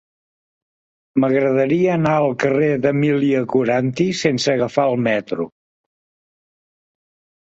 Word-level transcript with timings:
M'agradaria 1.23 1.91
anar 1.97 2.15
al 2.21 2.33
carrer 2.43 2.69
d'Emília 2.85 3.43
Coranty 3.55 4.07
sense 4.23 4.51
agafar 4.57 4.87
el 4.95 4.99
metro. 5.11 5.47